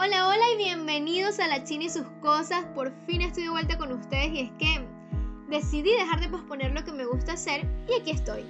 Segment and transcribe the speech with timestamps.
[0.00, 2.64] Hola, hola y bienvenidos a La China y sus cosas.
[2.66, 4.86] Por fin estoy de vuelta con ustedes y es que
[5.48, 8.44] decidí dejar de posponer lo que me gusta hacer y aquí estoy.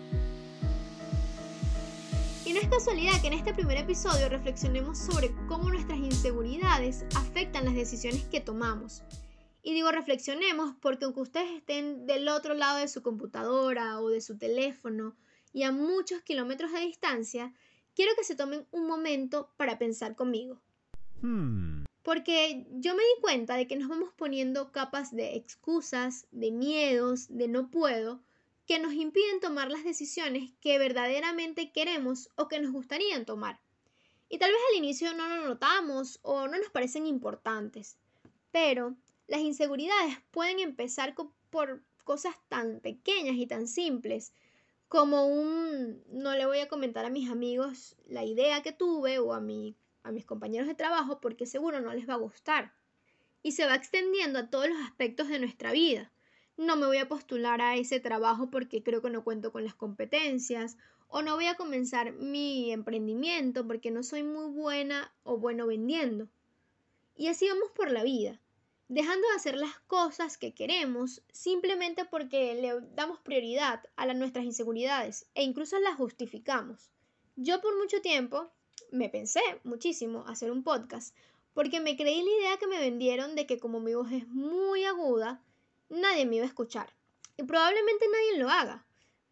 [2.45, 7.65] Y no es casualidad que en este primer episodio reflexionemos sobre cómo nuestras inseguridades afectan
[7.65, 9.03] las decisiones que tomamos.
[9.63, 14.21] Y digo reflexionemos porque aunque ustedes estén del otro lado de su computadora o de
[14.21, 15.17] su teléfono
[15.55, 17.55] y a muchos kilómetros de distancia,
[17.95, 20.61] quiero que se tomen un momento para pensar conmigo.
[21.21, 21.85] Hmm.
[22.03, 27.27] Porque yo me di cuenta de que nos vamos poniendo capas de excusas, de miedos,
[27.29, 28.21] de no puedo,
[28.67, 33.61] que nos impiden tomar las decisiones que verdaderamente queremos o que nos gustarían tomar.
[34.29, 37.97] Y tal vez al inicio no lo notamos o no nos parecen importantes,
[38.53, 38.95] pero
[39.27, 41.15] las inseguridades pueden empezar
[41.51, 44.33] por cosas tan pequeñas y tan simples
[44.89, 49.35] como un no le voy a comentar a mis amigos la idea que tuve o
[49.35, 49.77] a mi
[50.09, 52.73] a mis compañeros de trabajo porque seguro no les va a gustar.
[53.43, 56.11] Y se va extendiendo a todos los aspectos de nuestra vida.
[56.57, 59.75] No me voy a postular a ese trabajo porque creo que no cuento con las
[59.75, 60.77] competencias,
[61.09, 66.29] o no voy a comenzar mi emprendimiento porque no soy muy buena o bueno vendiendo.
[67.17, 68.41] Y así vamos por la vida,
[68.89, 75.27] dejando de hacer las cosas que queremos simplemente porque le damos prioridad a nuestras inseguridades
[75.35, 76.91] e incluso las justificamos.
[77.37, 78.51] Yo por mucho tiempo
[78.91, 81.15] me pensé muchísimo hacer un podcast,
[81.55, 84.85] porque me creí la idea que me vendieron de que como mi voz es muy
[84.85, 85.43] aguda,
[85.89, 86.93] nadie me iba a escuchar.
[87.37, 88.85] Y probablemente nadie lo haga.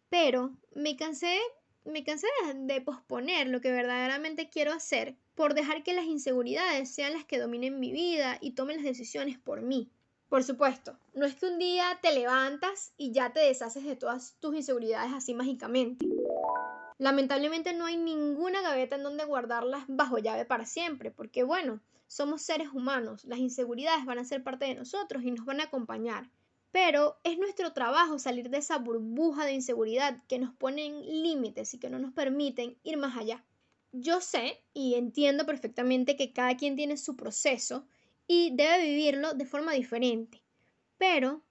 [0.09, 1.39] Pero me cansé,
[1.85, 7.13] me cansé de, posponer lo que verdaderamente quiero hacer por dejar que las inseguridades sean
[7.13, 9.89] las que dominen mi vida y tomen las decisiones por mí.
[10.29, 14.35] Por supuesto, no es que un día te levantas y ya te deshaces de todas
[14.39, 16.05] tus inseguridades así mágicamente.
[16.99, 22.41] Lamentablemente no hay ninguna gaveta en donde guardarlas bajo llave para siempre, porque bueno, somos
[22.41, 26.31] seres humanos, las inseguridades van a ser parte de nosotros y nos van a acompañar.
[26.71, 31.79] Pero es nuestro trabajo salir de esa burbuja de inseguridad que nos ponen límites y
[31.79, 33.43] que no nos permiten ir más allá.
[33.91, 37.85] Yo sé y entiendo perfectamente que cada quien tiene su proceso
[38.27, 40.43] y debe vivirlo de forma diferente.
[40.97, 41.41] Pero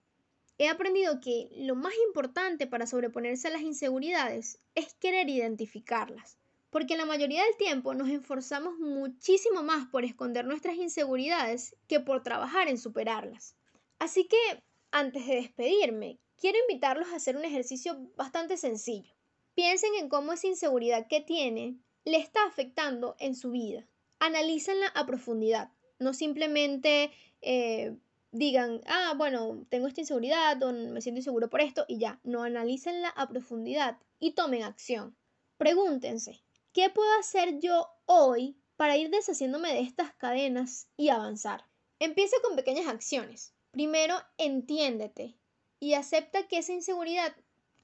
[0.59, 6.39] He aprendido que lo más importante para sobreponerse a las inseguridades es querer identificarlas,
[6.71, 12.23] porque la mayoría del tiempo nos esforzamos muchísimo más por esconder nuestras inseguridades que por
[12.23, 13.55] trabajar en superarlas.
[13.99, 19.15] Así que, antes de despedirme, quiero invitarlos a hacer un ejercicio bastante sencillo.
[19.55, 23.87] Piensen en cómo esa inseguridad que tienen le está afectando en su vida.
[24.21, 27.11] Analícenla a profundidad, no simplemente
[27.43, 27.97] eh,
[28.33, 32.43] digan, ah, bueno, tengo esta inseguridad o me siento inseguro por esto y ya, no
[32.43, 35.17] analícenla a profundidad y tomen acción.
[35.59, 36.43] Pregúntense,
[36.73, 41.65] ¿qué puedo hacer yo hoy para ir deshaciéndome de estas cadenas y avanzar?
[41.99, 43.55] Empieza con pequeñas acciones.
[43.71, 45.35] Primero, entiéndete
[45.81, 47.35] y acepta que esa inseguridad,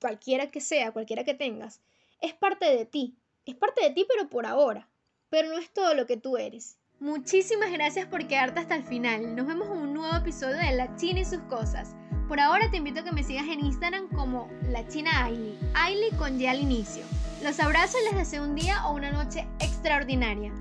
[0.00, 1.80] cualquiera que sea, cualquiera que tengas,
[2.20, 3.16] es parte de ti.
[3.44, 4.88] Es parte de ti, pero por ahora.
[5.28, 6.78] Pero no es todo lo que tú eres.
[7.02, 9.34] Muchísimas gracias por quedarte hasta el final.
[9.34, 11.96] Nos vemos en un nuevo episodio de La China y sus cosas.
[12.28, 16.12] Por ahora te invito a que me sigas en Instagram como La China Ailey, Ailey
[16.12, 17.02] con Y al inicio.
[17.42, 20.52] Los abrazo y les deseo un día o una noche extraordinaria.